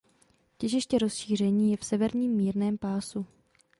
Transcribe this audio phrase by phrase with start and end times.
[0.57, 3.25] Těžiště rozšíření je v severním mírném pásu.